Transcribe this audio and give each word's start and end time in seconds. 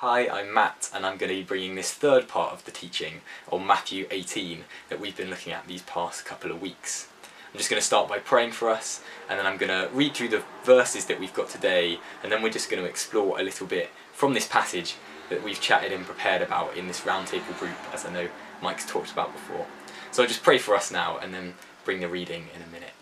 Hi, 0.00 0.28
I'm 0.28 0.52
Matt 0.52 0.90
and 0.92 1.06
I'm 1.06 1.16
going 1.16 1.30
to 1.30 1.36
be 1.36 1.42
bringing 1.42 1.74
this 1.74 1.90
third 1.90 2.28
part 2.28 2.52
of 2.52 2.66
the 2.66 2.70
teaching 2.70 3.22
on 3.50 3.66
Matthew 3.66 4.06
18 4.10 4.66
that 4.90 5.00
we've 5.00 5.16
been 5.16 5.30
looking 5.30 5.54
at 5.54 5.66
these 5.66 5.80
past 5.80 6.26
couple 6.26 6.50
of 6.50 6.60
weeks. 6.60 7.08
I'm 7.50 7.56
just 7.56 7.70
going 7.70 7.80
to 7.80 7.86
start 7.86 8.06
by 8.06 8.18
praying 8.18 8.52
for 8.52 8.68
us 8.68 9.02
and 9.26 9.38
then 9.38 9.46
I'm 9.46 9.56
going 9.56 9.70
to 9.70 9.88
read 9.94 10.12
through 10.12 10.28
the 10.28 10.42
verses 10.64 11.06
that 11.06 11.18
we've 11.18 11.32
got 11.32 11.48
today 11.48 11.98
and 12.22 12.30
then 12.30 12.42
we're 12.42 12.50
just 12.50 12.68
going 12.68 12.82
to 12.82 12.86
explore 12.86 13.40
a 13.40 13.42
little 13.42 13.66
bit 13.66 13.88
from 14.12 14.34
this 14.34 14.46
passage 14.46 14.96
that 15.30 15.42
we've 15.42 15.62
chatted 15.62 15.92
and 15.92 16.04
prepared 16.04 16.42
about 16.42 16.76
in 16.76 16.88
this 16.88 17.00
roundtable 17.00 17.58
group 17.58 17.78
as 17.94 18.04
I 18.04 18.12
know 18.12 18.28
Mike's 18.60 18.84
talked 18.84 19.12
about 19.12 19.32
before. 19.32 19.64
So 20.10 20.22
I'll 20.22 20.28
just 20.28 20.42
pray 20.42 20.58
for 20.58 20.76
us 20.76 20.90
now 20.90 21.16
and 21.16 21.32
then 21.32 21.54
bring 21.86 22.00
the 22.00 22.08
reading 22.08 22.48
in 22.54 22.60
a 22.60 22.66
minute. 22.66 22.92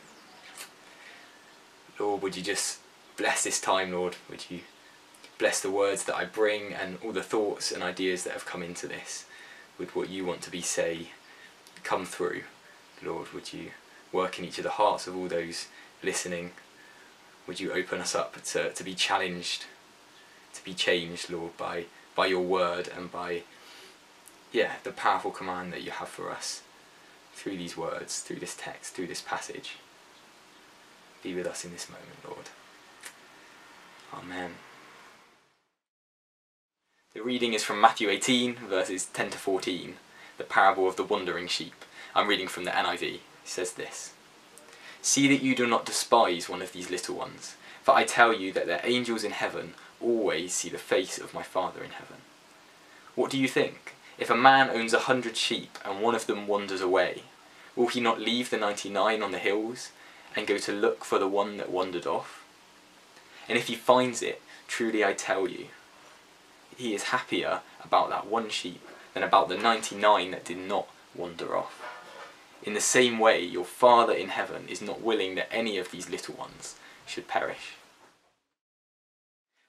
Lord, 1.98 2.22
would 2.22 2.36
you 2.36 2.42
just 2.44 2.78
bless 3.16 3.42
this 3.42 3.60
time, 3.60 3.90
Lord? 3.90 4.14
Would 4.30 4.48
you 4.48 4.60
bless 5.38 5.60
the 5.60 5.70
words 5.70 6.04
that 6.04 6.16
I 6.16 6.24
bring 6.24 6.72
and 6.72 6.98
all 7.04 7.12
the 7.12 7.22
thoughts 7.22 7.72
and 7.72 7.82
ideas 7.82 8.24
that 8.24 8.32
have 8.32 8.46
come 8.46 8.62
into 8.62 8.86
this 8.86 9.26
with 9.78 9.96
what 9.96 10.08
you 10.08 10.24
want 10.24 10.42
to 10.42 10.50
be 10.50 10.60
say 10.60 11.08
come 11.82 12.04
through. 12.04 12.42
Lord, 13.02 13.32
would 13.32 13.52
you 13.52 13.70
work 14.12 14.38
in 14.38 14.44
each 14.44 14.58
of 14.58 14.64
the 14.64 14.70
hearts 14.70 15.06
of 15.06 15.16
all 15.16 15.28
those 15.28 15.68
listening? 16.02 16.52
Would 17.46 17.60
you 17.60 17.72
open 17.72 18.00
us 18.00 18.14
up 18.14 18.42
to, 18.42 18.72
to 18.72 18.84
be 18.84 18.94
challenged, 18.94 19.66
to 20.54 20.64
be 20.64 20.72
changed, 20.72 21.30
Lord, 21.30 21.56
by, 21.56 21.84
by 22.14 22.26
your 22.26 22.42
word 22.42 22.88
and 22.96 23.10
by 23.10 23.42
yeah, 24.52 24.74
the 24.84 24.92
powerful 24.92 25.32
command 25.32 25.72
that 25.72 25.82
you 25.82 25.90
have 25.90 26.08
for 26.08 26.30
us 26.30 26.62
through 27.34 27.56
these 27.56 27.76
words, 27.76 28.20
through 28.20 28.38
this 28.38 28.56
text, 28.56 28.94
through 28.94 29.08
this 29.08 29.20
passage. 29.20 29.76
Be 31.22 31.34
with 31.34 31.46
us 31.46 31.64
in 31.64 31.72
this 31.72 31.88
moment, 31.88 32.18
Lord. 32.24 32.48
Amen. 34.14 34.52
Reading 37.24 37.54
is 37.54 37.64
from 37.64 37.80
Matthew 37.80 38.10
18, 38.10 38.56
verses 38.68 39.06
10 39.06 39.30
to 39.30 39.38
14, 39.38 39.94
the 40.36 40.44
parable 40.44 40.86
of 40.86 40.96
the 40.96 41.02
wandering 41.02 41.48
sheep. 41.48 41.86
I'm 42.14 42.28
reading 42.28 42.48
from 42.48 42.64
the 42.64 42.70
NIV. 42.70 43.14
It 43.14 43.20
says 43.44 43.72
this 43.72 44.12
See 45.00 45.26
that 45.28 45.42
you 45.42 45.56
do 45.56 45.66
not 45.66 45.86
despise 45.86 46.50
one 46.50 46.60
of 46.60 46.74
these 46.74 46.90
little 46.90 47.16
ones, 47.16 47.56
for 47.82 47.94
I 47.94 48.04
tell 48.04 48.34
you 48.34 48.52
that 48.52 48.66
their 48.66 48.82
angels 48.84 49.24
in 49.24 49.30
heaven 49.30 49.72
always 50.02 50.52
see 50.52 50.68
the 50.68 50.76
face 50.76 51.16
of 51.16 51.32
my 51.32 51.42
Father 51.42 51.82
in 51.82 51.92
heaven. 51.92 52.18
What 53.14 53.30
do 53.30 53.38
you 53.38 53.48
think? 53.48 53.94
If 54.18 54.28
a 54.28 54.36
man 54.36 54.68
owns 54.68 54.92
a 54.92 55.08
hundred 55.08 55.38
sheep 55.38 55.78
and 55.82 56.02
one 56.02 56.14
of 56.14 56.26
them 56.26 56.46
wanders 56.46 56.82
away, 56.82 57.22
will 57.74 57.88
he 57.88 58.00
not 58.02 58.20
leave 58.20 58.50
the 58.50 58.58
ninety 58.58 58.90
nine 58.90 59.22
on 59.22 59.32
the 59.32 59.38
hills 59.38 59.92
and 60.36 60.46
go 60.46 60.58
to 60.58 60.72
look 60.72 61.06
for 61.06 61.18
the 61.18 61.26
one 61.26 61.56
that 61.56 61.70
wandered 61.72 62.06
off? 62.06 62.44
And 63.48 63.56
if 63.56 63.68
he 63.68 63.76
finds 63.76 64.20
it, 64.20 64.42
truly 64.68 65.02
I 65.02 65.14
tell 65.14 65.48
you, 65.48 65.68
he 66.76 66.94
is 66.94 67.04
happier 67.04 67.60
about 67.84 68.10
that 68.10 68.26
one 68.26 68.50
sheep 68.50 68.80
than 69.12 69.22
about 69.22 69.48
the 69.48 69.56
99 69.56 70.30
that 70.32 70.44
did 70.44 70.58
not 70.58 70.88
wander 71.14 71.56
off. 71.56 71.80
In 72.62 72.74
the 72.74 72.80
same 72.80 73.18
way, 73.18 73.42
your 73.42 73.64
Father 73.64 74.12
in 74.12 74.28
heaven 74.28 74.66
is 74.68 74.80
not 74.80 75.02
willing 75.02 75.34
that 75.34 75.52
any 75.52 75.78
of 75.78 75.90
these 75.90 76.08
little 76.08 76.34
ones 76.34 76.76
should 77.06 77.28
perish. 77.28 77.74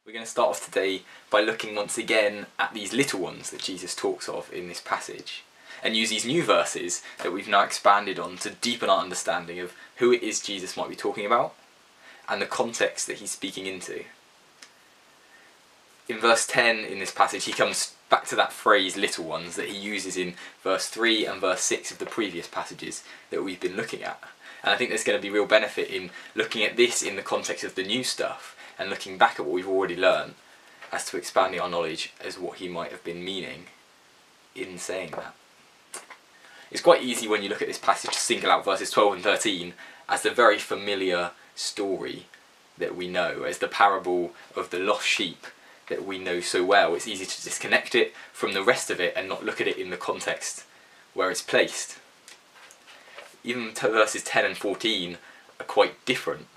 We're 0.05 0.13
going 0.13 0.23
to 0.23 0.31
start 0.31 0.49
off 0.49 0.65
today 0.65 1.01
by 1.29 1.41
looking 1.41 1.75
once 1.75 1.97
again 1.97 2.45
at 2.59 2.73
these 2.73 2.93
little 2.93 3.19
ones 3.19 3.49
that 3.49 3.61
Jesus 3.61 3.95
talks 3.95 4.29
of 4.29 4.53
in 4.53 4.67
this 4.67 4.79
passage 4.79 5.43
and 5.83 5.95
use 5.95 6.09
these 6.09 6.25
new 6.25 6.43
verses 6.43 7.01
that 7.21 7.33
we've 7.33 7.47
now 7.47 7.63
expanded 7.63 8.19
on 8.19 8.37
to 8.37 8.51
deepen 8.51 8.89
our 8.89 9.01
understanding 9.01 9.59
of 9.59 9.73
who 9.97 10.11
it 10.11 10.23
is 10.23 10.39
Jesus 10.39 10.77
might 10.77 10.89
be 10.89 10.95
talking 10.95 11.25
about 11.25 11.55
and 12.29 12.41
the 12.41 12.45
context 12.45 13.07
that 13.07 13.17
he's 13.17 13.31
speaking 13.31 13.65
into 13.65 14.03
in 16.07 16.19
verse 16.19 16.45
10 16.45 16.79
in 16.79 16.99
this 16.99 17.11
passage, 17.11 17.45
he 17.45 17.51
comes 17.51 17.95
back 18.09 18.25
to 18.27 18.35
that 18.35 18.53
phrase 18.53 18.95
little 18.95 19.25
ones 19.25 19.55
that 19.55 19.69
he 19.69 19.77
uses 19.77 20.15
in 20.15 20.35
verse 20.63 20.87
3 20.87 21.25
and 21.25 21.41
verse 21.41 21.61
6 21.61 21.91
of 21.91 21.97
the 21.97 22.05
previous 22.05 22.47
passages 22.47 23.03
that 23.31 23.43
we've 23.43 23.59
been 23.59 23.75
looking 23.75 24.03
at. 24.03 24.21
And 24.63 24.71
I 24.71 24.77
think 24.77 24.89
there's 24.89 25.03
going 25.03 25.17
to 25.17 25.21
be 25.21 25.31
real 25.31 25.45
benefit 25.45 25.89
in 25.89 26.11
looking 26.35 26.63
at 26.63 26.77
this 26.77 27.01
in 27.01 27.15
the 27.15 27.21
context 27.21 27.63
of 27.63 27.75
the 27.75 27.83
new 27.83 28.03
stuff 28.03 28.55
and 28.77 28.89
looking 28.89 29.17
back 29.17 29.39
at 29.39 29.45
what 29.45 29.53
we've 29.53 29.67
already 29.67 29.95
learned 29.95 30.35
as 30.91 31.05
to 31.05 31.17
expanding 31.17 31.59
our 31.59 31.69
knowledge 31.69 32.13
as 32.23 32.39
what 32.39 32.57
he 32.57 32.67
might 32.67 32.91
have 32.91 33.03
been 33.03 33.25
meaning 33.25 33.65
in 34.55 34.77
saying 34.77 35.11
that. 35.11 35.33
It's 36.71 36.81
quite 36.81 37.03
easy 37.03 37.27
when 37.27 37.43
you 37.43 37.49
look 37.49 37.61
at 37.61 37.67
this 37.67 37.77
passage 37.77 38.11
to 38.11 38.19
single 38.19 38.51
out 38.51 38.65
verses 38.65 38.91
12 38.91 39.13
and 39.13 39.23
13 39.23 39.73
as 40.07 40.21
the 40.21 40.31
very 40.31 40.59
familiar 40.59 41.31
story 41.55 42.25
that 42.77 42.95
we 42.95 43.07
know, 43.07 43.43
as 43.43 43.59
the 43.59 43.67
parable 43.67 44.33
of 44.55 44.69
the 44.69 44.79
lost 44.79 45.07
sheep 45.07 45.45
that 45.87 46.05
we 46.05 46.17
know 46.17 46.39
so 46.39 46.63
well. 46.63 46.95
It's 46.95 47.07
easy 47.07 47.25
to 47.25 47.43
disconnect 47.43 47.95
it 47.95 48.13
from 48.33 48.53
the 48.53 48.63
rest 48.63 48.89
of 48.89 48.99
it 48.99 49.13
and 49.15 49.27
not 49.27 49.45
look 49.45 49.61
at 49.61 49.67
it 49.67 49.77
in 49.77 49.89
the 49.89 49.97
context 49.97 50.65
where 51.13 51.31
it's 51.31 51.41
placed. 51.41 51.97
Even 53.43 53.71
verses 53.71 54.23
10 54.23 54.45
and 54.45 54.57
14 54.57 55.17
are 55.59 55.65
quite 55.65 56.03
different 56.05 56.47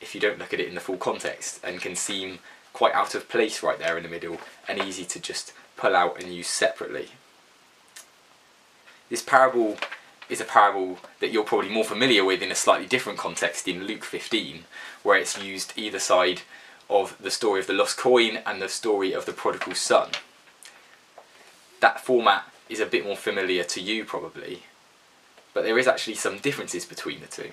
if 0.00 0.14
you 0.14 0.20
don't 0.20 0.38
look 0.38 0.52
at 0.52 0.60
it 0.60 0.68
in 0.68 0.74
the 0.74 0.80
full 0.80 0.96
context 0.96 1.60
and 1.62 1.80
can 1.80 1.94
seem 1.94 2.40
quite 2.72 2.94
out 2.94 3.14
of 3.14 3.28
place 3.28 3.62
right 3.62 3.78
there 3.78 3.96
in 3.96 4.02
the 4.02 4.08
middle 4.08 4.38
and 4.68 4.82
easy 4.82 5.04
to 5.04 5.20
just 5.20 5.52
pull 5.76 5.94
out 5.94 6.20
and 6.20 6.32
use 6.32 6.48
separately. 6.48 7.08
This 9.08 9.22
parable 9.22 9.76
is 10.28 10.40
a 10.40 10.44
parable 10.44 10.98
that 11.20 11.30
you're 11.30 11.44
probably 11.44 11.68
more 11.68 11.84
familiar 11.84 12.24
with 12.24 12.42
in 12.42 12.50
a 12.50 12.56
slightly 12.56 12.86
different 12.86 13.18
context 13.18 13.68
in 13.68 13.86
Luke 13.86 14.04
15, 14.04 14.64
where 15.02 15.18
it's 15.18 15.40
used 15.40 15.74
either 15.76 15.98
side 15.98 16.40
of 16.92 17.16
the 17.20 17.30
story 17.30 17.60
of 17.60 17.66
the 17.66 17.72
lost 17.72 17.96
coin 17.96 18.38
and 18.46 18.60
the 18.60 18.68
story 18.68 19.12
of 19.12 19.26
the 19.26 19.32
prodigal 19.32 19.74
son. 19.74 20.10
That 21.80 22.00
format 22.00 22.44
is 22.68 22.80
a 22.80 22.86
bit 22.86 23.04
more 23.04 23.16
familiar 23.16 23.64
to 23.64 23.80
you 23.80 24.04
probably, 24.04 24.64
but 25.54 25.64
there 25.64 25.78
is 25.78 25.88
actually 25.88 26.14
some 26.14 26.38
differences 26.38 26.84
between 26.84 27.20
the 27.20 27.26
two. 27.26 27.52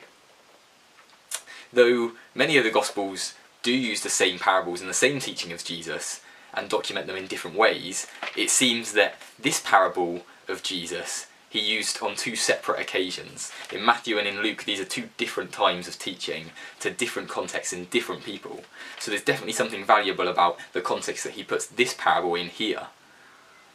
Though 1.72 2.11
many 2.33 2.57
of 2.57 2.63
the 2.63 2.72
Gospels 2.72 3.35
do 3.63 3.72
use 3.72 4.01
the 4.01 4.09
same 4.09 4.39
parables 4.39 4.81
and 4.81 4.89
the 4.89 4.94
same 4.94 5.19
teaching 5.19 5.51
of 5.51 5.63
Jesus 5.63 6.21
and 6.53 6.69
document 6.69 7.07
them 7.07 7.16
in 7.16 7.27
different 7.27 7.57
ways, 7.57 8.07
it 8.35 8.50
seems 8.50 8.94
that 8.94 9.16
this 9.38 9.61
parable 9.61 10.25
of 10.47 10.63
Jesus 10.63 11.27
he 11.50 11.60
used 11.60 12.02
on 12.02 12.16
two 12.16 12.36
separate 12.36 12.80
occasions. 12.80 13.52
In 13.74 13.84
Matthew 13.84 14.20
and 14.20 14.28
in 14.28 14.42
Luke, 14.42 14.64
these 14.66 14.80
are 14.80 14.86
two 14.86 15.10
different 15.18 15.52
times 15.52 15.88
of 15.88 15.98
teaching 15.98 16.52
to 16.80 16.92
different 16.92 17.28
contexts 17.28 17.74
and 17.74 17.90
different 17.90 18.24
people. 18.24 18.64
So 19.00 19.10
there's 19.10 19.24
definitely 19.24 19.54
something 19.54 19.84
valuable 19.84 20.28
about 20.28 20.58
the 20.74 20.82
context 20.82 21.24
that 21.24 21.34
he 21.34 21.44
puts 21.44 21.66
this 21.66 21.96
parable 21.98 22.36
in 22.36 22.48
here 22.48 22.88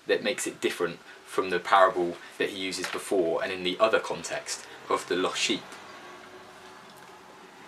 that 0.07 0.23
makes 0.23 0.47
it 0.47 0.61
different 0.61 1.01
from 1.27 1.51
the 1.51 1.59
parable 1.59 2.17
that 2.39 2.51
he 2.51 2.59
uses 2.59 2.87
before 2.87 3.43
and 3.43 3.53
in 3.53 3.65
the 3.65 3.77
other 3.81 3.99
context 3.99 4.65
of 4.89 5.09
the 5.09 5.17
lost 5.17 5.41
sheep. 5.41 5.62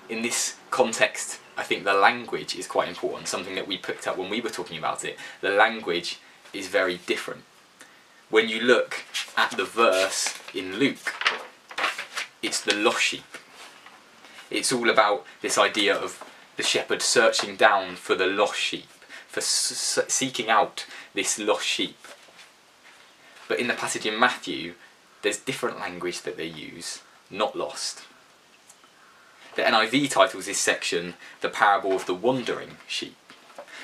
In 0.08 0.22
this 0.22 0.54
context, 0.70 1.40
I 1.56 1.64
think 1.64 1.82
the 1.82 1.94
language 1.94 2.54
is 2.54 2.68
quite 2.68 2.88
important, 2.88 3.26
something 3.26 3.56
that 3.56 3.66
we 3.66 3.76
picked 3.76 4.06
up 4.06 4.16
when 4.16 4.30
we 4.30 4.40
were 4.40 4.50
talking 4.50 4.78
about 4.78 5.04
it. 5.04 5.18
The 5.40 5.50
language 5.50 6.20
is 6.52 6.68
very 6.68 6.98
different 7.06 7.42
when 8.28 8.48
you 8.48 8.60
look 8.60 9.04
at 9.36 9.52
the 9.52 9.64
verse 9.64 10.34
in 10.54 10.76
Luke, 10.76 11.14
it's 12.42 12.60
the 12.60 12.74
lost 12.74 13.02
sheep. 13.02 13.24
It's 14.50 14.72
all 14.72 14.90
about 14.90 15.24
this 15.42 15.58
idea 15.58 15.96
of 15.96 16.22
the 16.56 16.62
shepherd 16.62 17.02
searching 17.02 17.56
down 17.56 17.96
for 17.96 18.14
the 18.14 18.26
lost 18.26 18.58
sheep, 18.58 18.88
for 19.28 19.40
seeking 19.40 20.48
out 20.48 20.86
this 21.14 21.38
lost 21.38 21.66
sheep. 21.66 21.98
But 23.48 23.60
in 23.60 23.68
the 23.68 23.74
passage 23.74 24.06
in 24.06 24.18
Matthew, 24.18 24.74
there's 25.22 25.38
different 25.38 25.78
language 25.78 26.22
that 26.22 26.36
they 26.36 26.46
use, 26.46 27.02
not 27.30 27.56
lost. 27.56 28.02
The 29.54 29.62
NIV 29.62 30.10
titles 30.10 30.46
this 30.46 30.58
section 30.58 31.14
The 31.40 31.48
Parable 31.48 31.92
of 31.92 32.06
the 32.06 32.14
Wandering 32.14 32.76
Sheep. 32.86 33.16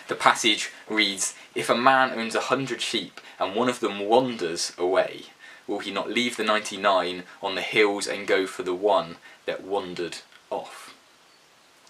The 0.08 0.14
passage 0.14 0.70
reads, 0.88 1.34
If 1.54 1.68
a 1.68 1.76
man 1.76 2.18
owns 2.18 2.34
a 2.34 2.40
hundred 2.40 2.80
sheep 2.80 3.20
and 3.38 3.54
one 3.54 3.68
of 3.68 3.80
them 3.80 4.00
wanders 4.00 4.72
away, 4.76 5.26
will 5.66 5.78
he 5.78 5.90
not 5.90 6.10
leave 6.10 6.36
the 6.36 6.44
99 6.44 7.24
on 7.42 7.54
the 7.54 7.62
hills 7.62 8.06
and 8.06 8.26
go 8.26 8.46
for 8.46 8.62
the 8.62 8.74
one 8.74 9.16
that 9.46 9.64
wandered 9.64 10.18
off? 10.50 10.94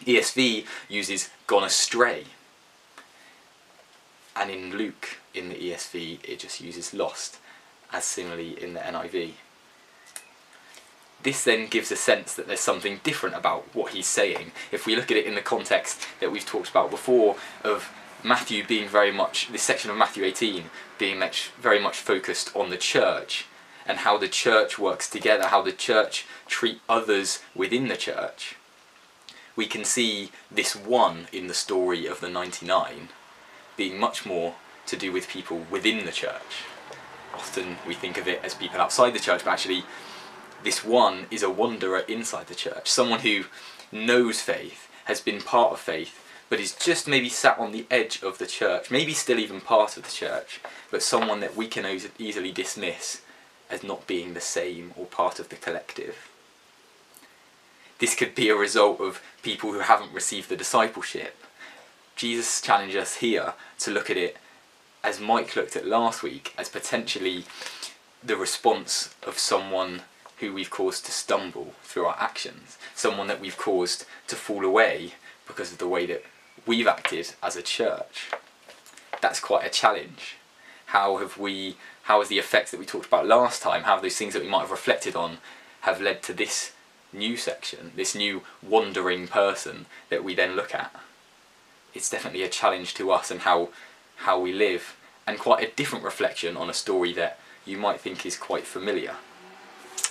ESV 0.04 0.66
uses 0.88 1.30
gone 1.46 1.64
astray. 1.64 2.24
And 4.34 4.50
in 4.50 4.76
Luke, 4.76 5.18
in 5.34 5.48
the 5.48 5.54
ESV, 5.54 6.24
it 6.24 6.40
just 6.40 6.60
uses 6.60 6.94
lost, 6.94 7.38
as 7.92 8.04
similarly 8.04 8.62
in 8.62 8.74
the 8.74 8.80
NIV. 8.80 9.32
This 11.22 11.44
then 11.44 11.68
gives 11.68 11.92
a 11.92 11.96
sense 11.96 12.34
that 12.34 12.48
there's 12.48 12.60
something 12.60 13.00
different 13.04 13.36
about 13.36 13.74
what 13.74 13.92
he's 13.92 14.08
saying. 14.08 14.50
If 14.72 14.86
we 14.86 14.96
look 14.96 15.10
at 15.10 15.16
it 15.16 15.26
in 15.26 15.36
the 15.36 15.40
context 15.40 16.00
that 16.20 16.32
we've 16.32 16.44
talked 16.44 16.70
about 16.70 16.90
before 16.90 17.36
of 17.62 17.92
Matthew 18.24 18.64
being 18.64 18.88
very 18.88 19.10
much, 19.10 19.48
this 19.50 19.62
section 19.62 19.90
of 19.90 19.96
Matthew 19.96 20.24
18 20.24 20.64
being 20.96 21.18
much, 21.18 21.50
very 21.60 21.80
much 21.80 21.96
focused 21.96 22.54
on 22.54 22.70
the 22.70 22.76
church 22.76 23.46
and 23.84 23.98
how 23.98 24.16
the 24.16 24.28
church 24.28 24.78
works 24.78 25.10
together, 25.10 25.48
how 25.48 25.60
the 25.60 25.72
church 25.72 26.24
treat 26.46 26.80
others 26.88 27.42
within 27.54 27.88
the 27.88 27.96
church. 27.96 28.54
We 29.56 29.66
can 29.66 29.84
see 29.84 30.30
this 30.50 30.76
one 30.76 31.26
in 31.32 31.48
the 31.48 31.54
story 31.54 32.06
of 32.06 32.20
the 32.20 32.28
99 32.28 33.08
being 33.76 33.98
much 33.98 34.24
more 34.24 34.54
to 34.86 34.96
do 34.96 35.10
with 35.10 35.28
people 35.28 35.66
within 35.70 36.06
the 36.06 36.12
church. 36.12 36.64
Often 37.34 37.78
we 37.86 37.94
think 37.94 38.18
of 38.18 38.28
it 38.28 38.40
as 38.44 38.54
people 38.54 38.80
outside 38.80 39.14
the 39.14 39.18
church, 39.18 39.44
but 39.44 39.50
actually, 39.50 39.84
this 40.62 40.84
one 40.84 41.26
is 41.30 41.42
a 41.42 41.50
wanderer 41.50 42.00
inside 42.00 42.46
the 42.46 42.54
church, 42.54 42.88
someone 42.88 43.20
who 43.20 43.44
knows 43.90 44.40
faith, 44.40 44.88
has 45.06 45.20
been 45.20 45.40
part 45.40 45.72
of 45.72 45.80
faith, 45.80 46.21
but 46.52 46.60
is 46.60 46.74
just 46.74 47.08
maybe 47.08 47.30
sat 47.30 47.58
on 47.58 47.72
the 47.72 47.86
edge 47.90 48.22
of 48.22 48.36
the 48.36 48.46
church, 48.46 48.90
maybe 48.90 49.14
still 49.14 49.38
even 49.38 49.58
part 49.58 49.96
of 49.96 50.02
the 50.02 50.10
church, 50.10 50.60
but 50.90 51.02
someone 51.02 51.40
that 51.40 51.56
we 51.56 51.66
can 51.66 51.86
easily 52.18 52.52
dismiss 52.52 53.22
as 53.70 53.82
not 53.82 54.06
being 54.06 54.34
the 54.34 54.40
same 54.42 54.92
or 54.94 55.06
part 55.06 55.38
of 55.38 55.48
the 55.48 55.56
collective. 55.56 56.28
This 58.00 58.14
could 58.14 58.34
be 58.34 58.50
a 58.50 58.54
result 58.54 59.00
of 59.00 59.22
people 59.42 59.72
who 59.72 59.78
haven't 59.78 60.12
received 60.12 60.50
the 60.50 60.56
discipleship. 60.56 61.42
Jesus 62.16 62.60
challenges 62.60 63.00
us 63.00 63.16
here 63.16 63.54
to 63.78 63.90
look 63.90 64.10
at 64.10 64.18
it 64.18 64.36
as 65.02 65.18
Mike 65.18 65.56
looked 65.56 65.74
at 65.74 65.86
last 65.86 66.22
week 66.22 66.52
as 66.58 66.68
potentially 66.68 67.46
the 68.22 68.36
response 68.36 69.14
of 69.26 69.38
someone 69.38 70.02
who 70.40 70.52
we've 70.52 70.68
caused 70.68 71.06
to 71.06 71.12
stumble 71.12 71.72
through 71.82 72.04
our 72.04 72.16
actions, 72.20 72.76
someone 72.94 73.28
that 73.28 73.40
we've 73.40 73.56
caused 73.56 74.04
to 74.26 74.36
fall 74.36 74.66
away 74.66 75.12
because 75.46 75.72
of 75.72 75.78
the 75.78 75.88
way 75.88 76.04
that 76.04 76.22
we've 76.66 76.86
acted 76.86 77.34
as 77.42 77.56
a 77.56 77.62
church. 77.62 78.30
That's 79.20 79.40
quite 79.40 79.66
a 79.66 79.70
challenge. 79.70 80.36
How 80.86 81.16
have 81.18 81.38
we, 81.38 81.76
how 82.04 82.20
has 82.20 82.28
the 82.28 82.38
effects 82.38 82.70
that 82.70 82.80
we 82.80 82.86
talked 82.86 83.06
about 83.06 83.26
last 83.26 83.62
time, 83.62 83.84
how 83.84 83.98
those 83.98 84.16
things 84.16 84.34
that 84.34 84.42
we 84.42 84.48
might 84.48 84.60
have 84.60 84.70
reflected 84.70 85.16
on 85.16 85.38
have 85.82 86.00
led 86.00 86.22
to 86.24 86.32
this 86.32 86.72
new 87.12 87.36
section, 87.36 87.92
this 87.96 88.14
new 88.14 88.42
wandering 88.62 89.26
person 89.26 89.86
that 90.10 90.24
we 90.24 90.34
then 90.34 90.54
look 90.56 90.74
at? 90.74 90.94
It's 91.94 92.10
definitely 92.10 92.42
a 92.42 92.48
challenge 92.48 92.94
to 92.94 93.10
us 93.10 93.30
and 93.30 93.40
how, 93.40 93.68
how 94.16 94.40
we 94.40 94.52
live, 94.52 94.96
and 95.26 95.38
quite 95.38 95.66
a 95.66 95.74
different 95.76 96.04
reflection 96.04 96.56
on 96.56 96.70
a 96.70 96.74
story 96.74 97.12
that 97.14 97.38
you 97.64 97.76
might 97.76 98.00
think 98.00 98.26
is 98.26 98.36
quite 98.36 98.64
familiar. 98.64 99.16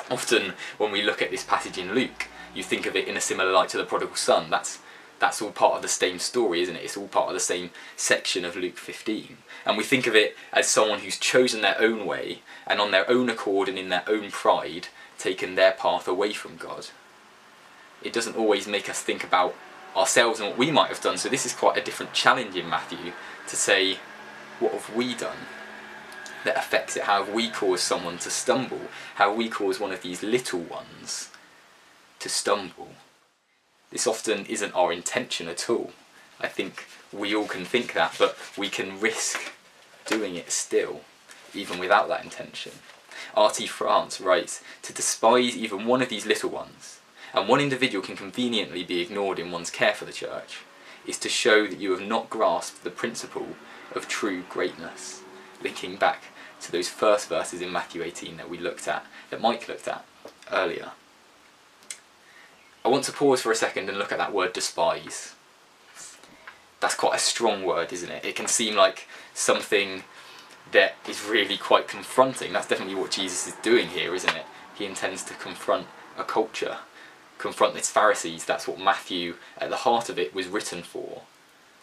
Often, 0.09 0.53
when 0.77 0.92
we 0.92 1.01
look 1.01 1.21
at 1.21 1.31
this 1.31 1.44
passage 1.44 1.77
in 1.77 1.94
Luke, 1.94 2.27
you 2.53 2.63
think 2.63 2.86
of 2.86 2.95
it 2.95 3.07
in 3.07 3.18
a 3.18 3.21
similar 3.21 3.51
light 3.51 3.69
to 3.69 3.77
the 3.77 3.83
prodigal 3.83 4.15
son. 4.15 4.50
That's 4.50 4.80
that's 5.21 5.39
all 5.39 5.51
part 5.51 5.75
of 5.75 5.83
the 5.83 5.88
same 5.88 6.18
story, 6.18 6.63
isn't 6.63 6.75
it? 6.75 6.83
It's 6.83 6.97
all 6.97 7.07
part 7.07 7.27
of 7.27 7.35
the 7.35 7.39
same 7.39 7.69
section 7.95 8.44
of 8.44 8.56
Luke 8.56 8.77
15. 8.77 9.38
And 9.68 9.77
we 9.77 9.83
think 9.83 10.07
of 10.07 10.15
it 10.15 10.35
as 10.51 10.68
someone 10.68 11.00
who's 11.00 11.19
chosen 11.19 11.62
their 11.62 11.79
own 11.79 12.07
way 12.07 12.39
and 12.65 12.81
on 12.81 12.89
their 12.89 13.07
own 13.07 13.29
accord 13.29 13.69
and 13.69 13.77
in 13.77 13.89
their 13.89 14.03
own 14.07 14.31
pride 14.31 14.88
taken 15.19 15.53
their 15.53 15.73
path 15.73 16.07
away 16.07 16.33
from 16.33 16.57
God. 16.57 16.88
It 18.01 18.13
doesn't 18.13 18.35
always 18.35 18.68
make 18.68 18.89
us 18.89 19.00
think 19.00 19.23
about 19.23 19.53
ourselves 19.95 20.39
and 20.39 20.50
what 20.50 20.57
we 20.57 20.71
might 20.71 20.89
have 20.89 21.01
done, 21.01 21.19
so 21.19 21.29
this 21.29 21.45
is 21.45 21.53
quite 21.53 21.77
a 21.77 21.83
different 21.83 22.13
challenge 22.13 22.56
in 22.56 22.67
Matthew 22.67 23.12
to 23.47 23.56
say, 23.56 24.00
what 24.59 24.74
have 24.74 24.95
we 24.95 25.13
done 25.13 25.38
that 26.45 26.57
affects 26.57 26.97
it? 26.97 27.03
How 27.03 27.24
have 27.24 27.31
we 27.31 27.47
caused 27.51 27.83
someone 27.83 28.17
to 28.19 28.31
stumble? 28.31 28.81
How 29.15 29.29
have 29.29 29.38
we 29.38 29.50
caused 29.50 29.79
one 29.79 29.91
of 29.91 30.01
these 30.01 30.24
little 30.24 30.62
ones 30.62 31.29
to 32.17 32.27
stumble? 32.27 32.95
This 33.91 34.07
often 34.07 34.45
isn't 34.45 34.73
our 34.73 34.93
intention 34.93 35.47
at 35.47 35.69
all. 35.69 35.91
I 36.39 36.47
think 36.47 36.85
we 37.11 37.35
all 37.35 37.47
can 37.47 37.65
think 37.65 37.93
that, 37.93 38.15
but 38.17 38.38
we 38.57 38.69
can 38.69 38.99
risk 38.99 39.53
doing 40.05 40.35
it 40.35 40.51
still, 40.51 41.01
even 41.53 41.77
without 41.77 42.07
that 42.07 42.23
intention. 42.23 42.71
R.T. 43.35 43.67
France 43.67 44.19
writes, 44.19 44.63
to 44.81 44.93
despise 44.93 45.55
even 45.55 45.85
one 45.85 46.01
of 46.01 46.09
these 46.09 46.25
little 46.25 46.49
ones, 46.49 46.99
and 47.33 47.47
one 47.47 47.59
individual 47.59 48.03
can 48.03 48.15
conveniently 48.15 48.83
be 48.83 49.01
ignored 49.01 49.39
in 49.39 49.51
one's 49.51 49.69
care 49.69 49.93
for 49.93 50.05
the 50.05 50.11
church, 50.11 50.59
is 51.05 51.17
to 51.19 51.29
show 51.29 51.67
that 51.67 51.79
you 51.79 51.91
have 51.91 52.01
not 52.01 52.29
grasped 52.29 52.83
the 52.83 52.89
principle 52.89 53.47
of 53.93 54.07
true 54.07 54.43
greatness, 54.49 55.21
linking 55.61 55.95
back 55.95 56.23
to 56.61 56.71
those 56.71 56.89
first 56.89 57.27
verses 57.27 57.61
in 57.61 57.71
Matthew 57.71 58.03
18 58.03 58.38
that 58.38 58.49
we 58.49 58.57
looked 58.57 58.88
at, 58.88 59.05
that 59.29 59.41
Mike 59.41 59.67
looked 59.67 59.88
at 59.88 60.05
earlier. 60.51 60.91
I 62.83 62.89
want 62.89 63.03
to 63.05 63.11
pause 63.11 63.41
for 63.41 63.51
a 63.51 63.55
second 63.55 63.89
and 63.89 63.97
look 63.97 64.11
at 64.11 64.17
that 64.17 64.33
word 64.33 64.53
despise. 64.53 65.35
That's 66.79 66.95
quite 66.95 67.15
a 67.15 67.19
strong 67.19 67.63
word, 67.63 67.93
isn't 67.93 68.09
it? 68.09 68.25
It 68.25 68.35
can 68.35 68.47
seem 68.47 68.75
like 68.75 69.07
something 69.35 70.03
that 70.71 70.95
is 71.07 71.23
really 71.23 71.57
quite 71.57 71.87
confronting. 71.87 72.53
That's 72.53 72.67
definitely 72.67 72.95
what 72.95 73.11
Jesus 73.11 73.47
is 73.47 73.53
doing 73.61 73.89
here, 73.89 74.15
isn't 74.15 74.35
it? 74.35 74.45
He 74.75 74.85
intends 74.85 75.23
to 75.25 75.35
confront 75.35 75.85
a 76.17 76.23
culture, 76.23 76.77
confront 77.37 77.77
its 77.77 77.91
Pharisees. 77.91 78.45
That's 78.45 78.67
what 78.67 78.79
Matthew, 78.79 79.35
at 79.59 79.69
the 79.69 79.77
heart 79.77 80.09
of 80.09 80.17
it, 80.17 80.33
was 80.33 80.47
written 80.47 80.81
for. 80.81 81.21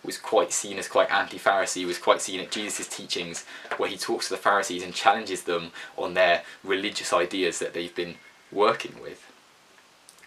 Was 0.04 0.18
quite 0.18 0.52
seen 0.52 0.78
as 0.78 0.88
quite 0.88 1.12
anti-Pharisee. 1.12 1.86
Was 1.86 1.98
quite 1.98 2.20
seen 2.20 2.40
at 2.40 2.50
Jesus' 2.50 2.88
teachings, 2.88 3.44
where 3.76 3.88
he 3.88 3.96
talks 3.96 4.28
to 4.28 4.34
the 4.34 4.40
Pharisees 4.40 4.82
and 4.82 4.94
challenges 4.94 5.44
them 5.44 5.70
on 5.96 6.14
their 6.14 6.42
religious 6.64 7.12
ideas 7.12 7.60
that 7.60 7.72
they've 7.72 7.94
been 7.94 8.16
working 8.50 9.00
with. 9.00 9.27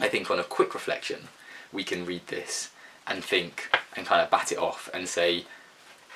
I 0.01 0.09
think 0.09 0.31
on 0.31 0.39
a 0.39 0.43
quick 0.43 0.73
reflection, 0.73 1.27
we 1.71 1.83
can 1.83 2.07
read 2.07 2.25
this 2.27 2.71
and 3.05 3.23
think 3.23 3.69
and 3.95 4.07
kind 4.07 4.21
of 4.21 4.31
bat 4.31 4.51
it 4.51 4.57
off 4.57 4.89
and 4.93 5.07
say, 5.07 5.45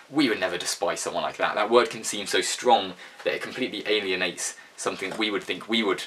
we 0.10 0.28
would 0.28 0.40
never 0.40 0.58
despise 0.58 1.00
someone 1.00 1.22
like 1.22 1.38
that. 1.38 1.54
That 1.54 1.70
word 1.70 1.92
can 1.92 2.04
seem 2.04 2.26
so 2.26 2.42
strong 2.42 2.94
that 3.24 3.36
it 3.36 3.44
completely 3.44 3.84
alienates 3.88 4.56
something 4.76 5.14
we 5.18 5.30
would 5.30 5.44
think 5.44 5.70
we 5.70 5.84
would 5.84 6.04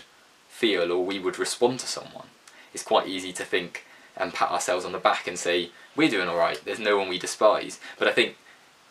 feel 0.48 0.90
or 0.90 1.04
we 1.04 1.20
would 1.20 1.38
respond 1.38 1.78
to 1.80 1.86
someone. 1.86 2.26
It's 2.75 2.82
quite 2.82 3.06
easy 3.06 3.32
to 3.34 3.44
think 3.44 3.84
and 4.16 4.34
pat 4.34 4.50
ourselves 4.50 4.84
on 4.84 4.92
the 4.92 4.98
back 4.98 5.28
and 5.28 5.38
say, 5.38 5.70
we're 5.94 6.10
doing 6.10 6.28
alright, 6.28 6.60
there's 6.64 6.81
no 6.81 6.98
one 6.98 7.08
we 7.08 7.19
despise. 7.19 7.78
But 7.96 8.08
I 8.08 8.12
think 8.12 8.36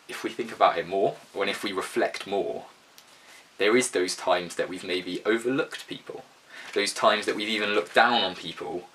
if 0.08 0.24
we 0.24 0.30
think 0.30 0.50
about 0.50 0.78
it 0.78 0.88
more, 0.88 1.16
or 1.34 1.46
if 1.46 1.62
we 1.62 1.72
reflect 1.72 2.26
more, 2.26 2.64
there 3.58 3.76
is 3.76 3.90
those 3.90 4.16
times 4.16 4.56
that 4.56 4.70
we've 4.70 4.84
maybe 4.84 5.20
overlooked 5.26 5.86
people 5.86 6.24
those 6.74 6.92
times 6.92 7.26
that 7.26 7.36
we've 7.36 7.48
even 7.48 7.70
looked 7.70 7.94
down 7.94 8.22
on 8.24 8.34
people 8.34 8.88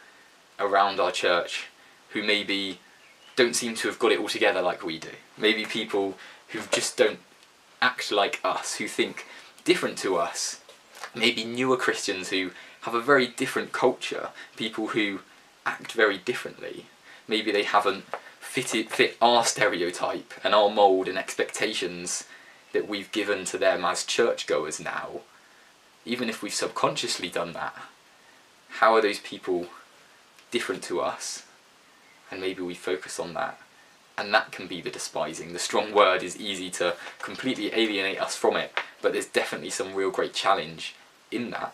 around 0.60 1.00
our 1.00 1.12
church 1.12 1.68
who 2.10 2.24
maybe 2.24 2.80
don't 3.36 3.56
seem 3.56 3.76
to 3.76 3.88
have 3.88 4.00
got 4.00 4.12
it 4.12 4.20
all 4.20 4.28
together 4.28 4.62
like 4.62 4.84
we 4.84 5.00
do. 5.00 5.10
Maybe 5.38 5.66
people 5.66 6.18
who 6.50 6.60
just 6.72 6.98
don't 6.98 7.20
act 7.82 8.12
like 8.12 8.40
us, 8.44 8.76
who 8.76 8.88
think 8.88 9.26
different 9.66 9.98
to 10.00 10.18
us. 10.18 10.62
Maybe 11.16 11.44
newer 11.44 11.78
Christians 11.78 12.30
who 12.30 12.52
have 12.82 12.94
a 12.94 13.02
very 13.02 13.28
different 13.28 13.72
culture, 13.72 14.30
people 14.56 14.90
who 14.90 15.20
act 15.66 15.94
very 15.94 16.18
differently. 16.18 16.86
Maybe 17.28 17.52
they 17.52 17.64
haven't 17.64 18.06
fitted, 18.40 18.90
fit 18.90 19.18
our 19.22 19.44
stereotype 19.46 20.34
and 20.44 20.54
our 20.54 20.70
mould 20.70 21.08
and 21.08 21.18
expectations 21.18 22.26
that 22.74 22.88
we've 22.88 23.12
given 23.12 23.46
to 23.46 23.58
them 23.58 23.86
as 23.86 24.04
churchgoers 24.04 24.80
now 24.80 25.22
even 26.06 26.30
if 26.30 26.42
we've 26.42 26.54
subconsciously 26.54 27.30
done 27.30 27.54
that, 27.54 27.76
how 28.70 28.96
are 28.96 29.02
those 29.02 29.20
people 29.20 29.68
different 30.52 30.84
to 30.84 31.00
us? 31.00 31.44
And 32.32 32.42
maybe 32.42 32.62
we 32.62 32.74
focus 32.74 33.20
on 33.20 33.34
that. 33.36 33.60
And 34.18 34.34
that 34.34 34.52
can 34.52 34.68
be 34.68 34.82
the 34.82 34.90
despising. 34.90 35.54
The 35.54 35.60
strong 35.60 35.94
word 35.94 36.24
is 36.24 36.40
easy 36.40 36.70
to 36.72 36.96
completely 37.22 37.74
alienate 37.74 38.20
us 38.20 38.36
from 38.36 38.56
it, 38.56 38.72
but 39.02 39.14
there's 39.14 39.26
definitely 39.26 39.70
some 39.70 39.94
real 39.94 40.12
great 40.12 40.34
challenge 40.34 40.96
in 41.32 41.52
that. 41.52 41.74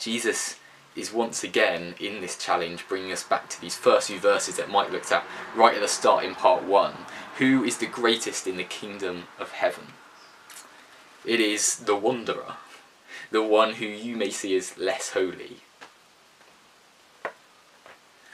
Jesus 0.00 0.58
is 0.96 1.12
once 1.12 1.44
again 1.44 1.94
in 2.00 2.20
this 2.20 2.36
challenge 2.36 2.86
bringing 2.88 3.12
us 3.12 3.22
back 3.22 3.48
to 3.48 3.60
these 3.60 3.76
first 3.76 4.08
few 4.08 4.18
verses 4.18 4.56
that 4.56 4.70
Mike 4.70 4.90
looked 4.90 5.12
at 5.12 5.24
right 5.54 5.74
at 5.74 5.80
the 5.80 5.88
start 5.88 6.24
in 6.24 6.34
part 6.34 6.64
one. 6.64 6.94
Who 7.38 7.64
is 7.64 7.78
the 7.78 7.86
greatest 7.86 8.46
in 8.46 8.56
the 8.56 8.64
kingdom 8.64 9.24
of 9.38 9.52
heaven? 9.52 9.84
It 11.24 11.38
is 11.38 11.76
the 11.76 11.94
wanderer, 11.94 12.56
the 13.30 13.42
one 13.42 13.74
who 13.74 13.86
you 13.86 14.16
may 14.16 14.30
see 14.30 14.56
as 14.56 14.76
less 14.76 15.10
holy. 15.10 15.58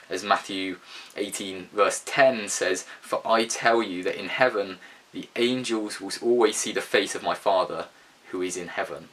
As 0.09 0.23
Matthew 0.23 0.77
18, 1.15 1.69
verse 1.71 2.01
10 2.03 2.49
says, 2.49 2.87
For 2.99 3.21
I 3.25 3.45
tell 3.45 3.83
you 3.83 4.01
that 4.03 4.19
in 4.19 4.29
heaven 4.29 4.79
the 5.11 5.29
angels 5.35 6.01
will 6.01 6.11
always 6.23 6.57
see 6.57 6.71
the 6.71 6.81
face 6.81 7.13
of 7.13 7.21
my 7.21 7.35
Father 7.35 7.85
who 8.31 8.41
is 8.41 8.57
in 8.57 8.69
heaven. 8.69 9.09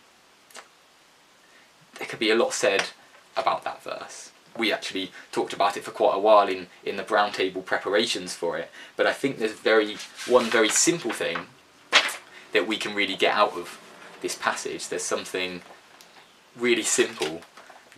There 1.99 2.09
could 2.09 2.19
be 2.19 2.31
a 2.31 2.35
lot 2.35 2.55
said 2.55 2.85
about 3.37 3.63
that 3.65 3.83
verse. 3.83 4.31
We 4.57 4.73
actually 4.73 5.13
talked 5.33 5.53
about 5.53 5.77
it 5.77 5.85
for 5.85 5.91
quite 5.91 6.15
a 6.15 6.19
while 6.19 6.49
in, 6.49 6.69
in 6.83 6.97
the 6.97 7.05
round 7.05 7.35
table 7.35 7.61
preparations 7.61 8.35
for 8.35 8.57
it, 8.57 8.71
but 8.97 9.07
I 9.07 9.13
think 9.13 9.37
there's 9.37 9.53
very 9.53 9.97
one 10.27 10.45
very 10.45 10.71
simple 10.71 11.11
thing 11.11 11.47
that 12.57 12.67
we 12.67 12.79
can 12.79 12.95
really 12.95 13.17
get 13.17 13.35
out 13.35 13.53
of 13.53 13.79
this 14.23 14.35
passage. 14.35 14.89
There's 14.89 15.03
something 15.03 15.61
really 16.57 16.83
simple 16.83 17.43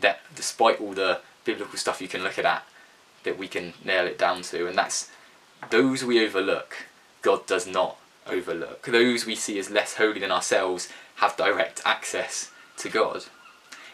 that, 0.00 0.18
despite 0.34 0.80
all 0.80 0.94
the 0.94 1.20
biblical 1.44 1.78
stuff 1.78 2.02
you 2.02 2.08
can 2.08 2.24
look 2.24 2.38
at, 2.38 2.42
that 2.42 2.64
that 3.22 3.38
we 3.38 3.46
can 3.46 3.74
nail 3.84 4.04
it 4.04 4.18
down 4.18 4.42
to, 4.42 4.66
and 4.66 4.76
that's 4.76 5.10
those 5.70 6.04
we 6.04 6.24
overlook, 6.24 6.86
God 7.22 7.46
does 7.46 7.68
not 7.68 7.98
overlook. 8.26 8.82
Those 8.82 9.26
we 9.26 9.36
see 9.36 9.60
as 9.60 9.70
less 9.70 9.94
holy 9.94 10.18
than 10.18 10.32
ourselves 10.32 10.88
have 11.16 11.36
direct 11.36 11.80
access 11.84 12.50
to 12.78 12.88
God. 12.88 13.26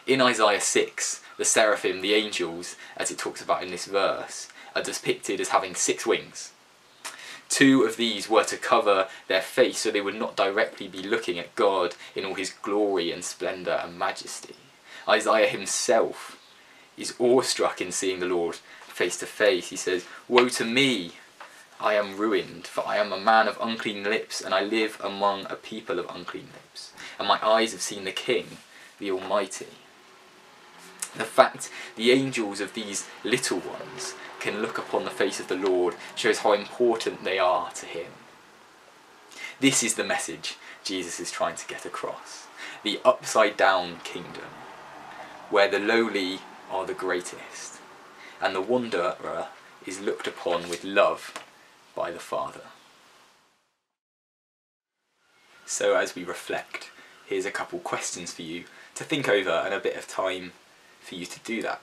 In 0.07 0.21
Isaiah 0.21 0.61
6, 0.61 1.21
the 1.37 1.45
seraphim, 1.45 2.01
the 2.01 2.13
angels, 2.15 2.75
as 2.97 3.11
it 3.11 3.19
talks 3.19 3.41
about 3.41 3.61
in 3.61 3.69
this 3.69 3.85
verse, 3.85 4.47
are 4.75 4.81
depicted 4.81 5.39
as 5.39 5.49
having 5.49 5.75
six 5.75 6.07
wings. 6.07 6.53
Two 7.49 7.83
of 7.83 7.97
these 7.97 8.29
were 8.29 8.43
to 8.43 8.57
cover 8.57 9.07
their 9.27 9.41
face 9.41 9.79
so 9.79 9.91
they 9.91 10.01
would 10.01 10.15
not 10.15 10.35
directly 10.35 10.87
be 10.87 11.03
looking 11.03 11.39
at 11.39 11.55
God 11.55 11.95
in 12.15 12.25
all 12.25 12.33
his 12.33 12.49
glory 12.49 13.11
and 13.11 13.23
splendour 13.23 13.75
and 13.83 13.97
majesty. 13.97 14.55
Isaiah 15.07 15.47
himself 15.47 16.39
is 16.97 17.15
awestruck 17.19 17.81
in 17.81 17.91
seeing 17.91 18.19
the 18.19 18.25
Lord 18.25 18.55
face 18.87 19.17
to 19.17 19.25
face. 19.25 19.69
He 19.69 19.75
says, 19.75 20.05
Woe 20.27 20.49
to 20.49 20.65
me! 20.65 21.13
I 21.79 21.95
am 21.95 22.17
ruined, 22.17 22.67
for 22.67 22.87
I 22.87 22.97
am 22.97 23.11
a 23.11 23.19
man 23.19 23.49
of 23.49 23.57
unclean 23.61 24.05
lips, 24.05 24.39
and 24.39 24.53
I 24.53 24.61
live 24.63 24.99
among 25.03 25.45
a 25.45 25.55
people 25.55 25.99
of 25.99 26.09
unclean 26.09 26.47
lips. 26.53 26.93
And 27.19 27.27
my 27.27 27.37
eyes 27.45 27.73
have 27.73 27.81
seen 27.81 28.05
the 28.05 28.13
King, 28.13 28.57
the 28.97 29.11
Almighty. 29.11 29.67
The 31.17 31.25
fact 31.25 31.69
the 31.95 32.11
angels 32.11 32.61
of 32.61 32.73
these 32.73 33.07
little 33.23 33.59
ones 33.59 34.15
can 34.39 34.61
look 34.61 34.77
upon 34.77 35.03
the 35.03 35.09
face 35.09 35.39
of 35.39 35.47
the 35.47 35.55
Lord 35.55 35.95
shows 36.15 36.39
how 36.39 36.53
important 36.53 37.23
they 37.23 37.39
are 37.39 37.71
to 37.71 37.85
him. 37.85 38.11
This 39.59 39.83
is 39.83 39.95
the 39.95 40.03
message 40.03 40.57
Jesus 40.83 41.19
is 41.19 41.31
trying 41.31 41.55
to 41.55 41.67
get 41.67 41.85
across. 41.85 42.47
The 42.83 42.99
upside 43.03 43.57
down 43.57 43.99
kingdom, 44.03 44.49
where 45.49 45.69
the 45.69 45.79
lowly 45.79 46.39
are 46.69 46.85
the 46.85 46.93
greatest, 46.93 47.79
and 48.41 48.53
the 48.53 48.61
wanderer 48.61 49.47
is 49.85 50.01
looked 50.01 50.27
upon 50.27 50.69
with 50.69 50.83
love 50.83 51.33
by 51.95 52.11
the 52.11 52.19
Father. 52.19 52.61
So, 55.65 55.95
as 55.95 56.13
we 56.13 56.23
reflect, 56.23 56.91
here's 57.25 57.45
a 57.45 57.51
couple 57.51 57.79
questions 57.79 58.31
for 58.31 58.43
you 58.43 58.65
to 58.93 59.03
think 59.03 59.27
over 59.27 59.49
and 59.49 59.73
a 59.73 59.79
bit 59.79 59.95
of 59.95 60.07
time 60.07 60.51
for 61.01 61.15
you 61.15 61.25
to 61.25 61.39
do 61.39 61.61
that. 61.63 61.81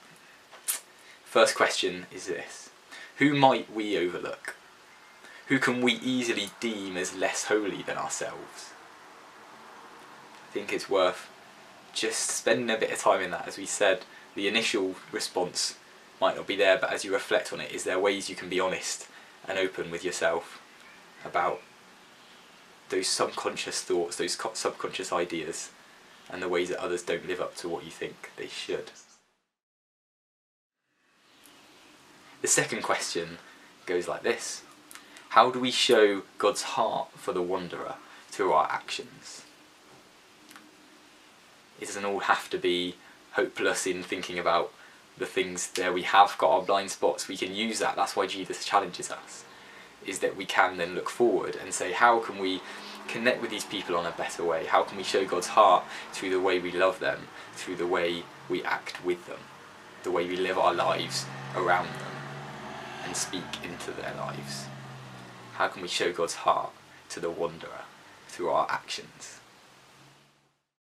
First 1.33 1.55
question 1.55 2.05
is 2.13 2.27
this 2.27 2.69
Who 3.17 3.33
might 3.33 3.75
we 3.75 3.97
overlook? 3.97 4.55
Who 5.47 5.59
can 5.59 5.81
we 5.81 5.95
easily 5.95 6.51
deem 6.61 6.99
as 6.99 7.15
less 7.15 7.45
holy 7.45 7.81
than 7.81 7.97
ourselves? 7.97 8.75
I 10.47 10.53
think 10.53 10.75
it's 10.75 10.91
worth 10.91 11.31
just 11.95 12.29
spending 12.29 12.69
a 12.69 12.79
bit 12.79 12.93
of 12.93 12.99
time 12.99 13.23
in 13.23 13.31
that. 13.31 13.49
As 13.49 13.57
we 13.57 13.65
said, 13.65 14.05
the 14.35 14.47
initial 14.47 14.97
response 15.11 15.77
might 16.21 16.37
not 16.37 16.47
be 16.47 16.55
there, 16.55 16.77
but 16.77 16.93
as 16.93 17.03
you 17.03 17.15
reflect 17.15 17.51
on 17.51 17.63
it, 17.63 17.73
is 17.73 17.85
there 17.85 17.99
ways 17.99 18.29
you 18.29 18.37
can 18.37 18.51
be 18.51 18.61
honest 18.61 19.09
and 19.49 19.59
open 19.59 19.91
with 19.91 20.05
yourself 20.05 20.61
about 21.25 21.63
those 22.91 23.07
subconscious 23.07 23.81
thoughts, 23.81 24.17
those 24.17 24.37
subconscious 24.53 25.11
ideas, 25.11 25.71
and 26.29 26.43
the 26.43 26.49
ways 26.51 26.69
that 26.69 26.79
others 26.79 27.03
don't 27.03 27.27
live 27.27 27.41
up 27.41 27.57
to 27.57 27.71
what 27.71 27.87
you 27.87 27.91
think 27.91 28.33
they 28.37 28.49
should. 28.49 28.91
The 32.43 32.49
second 32.49 32.83
question 32.83 33.39
goes 33.87 34.09
like 34.09 34.25
this 34.25 34.63
How 35.31 35.53
do 35.53 35.61
we 35.61 35.71
show 35.71 36.23
God's 36.39 36.63
heart 36.63 37.09
for 37.15 37.33
the 37.33 37.41
wanderer 37.41 37.95
through 38.29 38.53
our 38.53 38.69
actions? 38.69 39.45
It 41.81 41.87
doesn't 41.87 42.05
all 42.05 42.21
have 42.21 42.51
to 42.51 42.59
be 42.59 42.97
hopeless 43.33 43.87
in 43.87 44.03
thinking 44.03 44.41
about 44.41 44.73
the 45.17 45.27
things 45.27 45.69
there 45.69 45.93
we 45.93 46.03
have 46.03 46.37
got 46.37 46.51
our 46.51 46.63
blind 46.63 46.91
spots, 46.91 47.29
we 47.29 47.37
can 47.37 47.55
use 47.55 47.79
that. 47.79 47.95
That's 47.95 48.17
why 48.17 48.27
Jesus 48.27 48.65
challenges 48.65 49.11
us, 49.11 49.45
is 50.05 50.19
that 50.19 50.37
we 50.37 50.45
can 50.45 50.79
then 50.79 50.97
look 50.97 51.11
forward 51.11 51.55
and 51.55 51.73
say, 51.73 51.93
how 51.93 52.19
can 52.19 52.39
we 52.39 52.61
connect 53.07 53.41
with 53.41 53.51
these 53.51 53.65
people 53.65 53.95
on 53.95 54.07
a 54.07 54.11
better 54.13 54.43
way? 54.43 54.67
How 54.67 54.83
can 54.83 54.97
we 54.97 55.05
show 55.05 55.25
God's 55.25 55.49
heart 55.49 55.85
through 56.13 56.31
the 56.31 56.41
way 56.41 56.59
we 56.59 56.73
love 56.73 56.99
them, 56.99 57.29
through 57.55 57.77
the 57.77 57.87
way 57.87 58.25
we 58.49 58.65
act 58.65 59.05
with 59.05 59.27
them, 59.27 59.41
the 60.03 60.11
way 60.11 60.27
we 60.27 60.37
live 60.37 60.59
our 60.59 60.75
lives 60.75 61.27
around 61.55 61.87
them 61.87 62.12
and 63.05 63.17
speak 63.17 63.65
into 63.65 63.91
their 63.91 64.15
lives? 64.15 64.67
How 65.55 65.69
can 65.69 65.83
we 65.83 65.89
show 65.89 66.13
God's 66.13 66.35
heart 66.35 66.71
to 67.11 67.21
the 67.21 67.31
wanderer 67.31 67.83
through 68.29 68.51
our 68.51 68.67
actions? 68.71 69.41